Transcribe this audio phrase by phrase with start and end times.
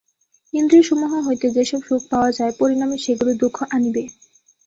[0.53, 4.03] ইন্দ্রিয়সমূহ হইতে যে-সব সুখ পাওয়া যায়, পরিণামে সেগুলি দুঃখ আনিবে।